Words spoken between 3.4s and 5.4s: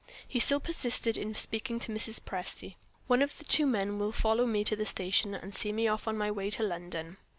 two men will follow me to the station,